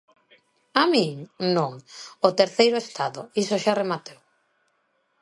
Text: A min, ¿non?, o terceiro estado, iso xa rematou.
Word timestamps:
A 0.81 0.83
min, 0.93 1.15
¿non?, 1.55 1.73
o 2.27 2.29
terceiro 2.39 2.77
estado, 2.85 3.21
iso 3.43 3.55
xa 3.63 3.77
rematou. 3.81 4.19